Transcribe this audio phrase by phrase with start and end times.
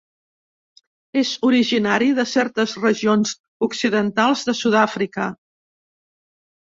[1.21, 3.35] És originari de certes regions
[3.71, 5.33] occidentals de Sud-àfrica.